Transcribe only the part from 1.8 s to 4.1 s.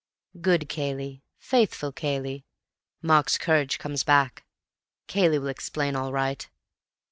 Cayley! Mark's courage comes